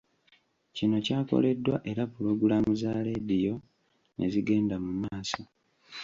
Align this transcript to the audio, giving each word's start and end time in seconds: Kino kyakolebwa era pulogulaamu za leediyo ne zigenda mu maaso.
Kino 0.75 0.95
kyakolebwa 1.05 1.75
era 1.91 2.03
pulogulaamu 2.13 2.71
za 2.81 2.91
leediyo 3.05 3.55
ne 4.17 4.25
zigenda 4.33 4.75
mu 4.85 4.91
maaso. 5.01 5.41